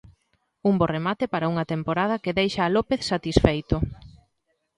Un 0.69 0.73
bo 0.79 0.85
remate 0.95 1.25
para 1.33 1.49
unha 1.53 1.69
temporada 1.73 2.21
que 2.23 2.35
deixa 2.39 2.61
a 2.63 2.73
López 2.75 3.01
satisfeito. 3.11 3.75